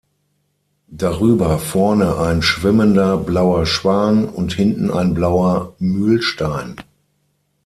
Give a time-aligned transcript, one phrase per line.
[0.87, 6.77] Darüber vorne ein schwimmender blauer Schwan und hinten ein blauer Mühlstein.